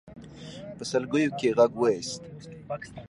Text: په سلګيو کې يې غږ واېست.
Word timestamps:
په 0.77 0.83
سلګيو 0.91 1.35
کې 1.37 1.45
يې 1.49 1.55
غږ 1.57 1.71
واېست. 1.77 2.21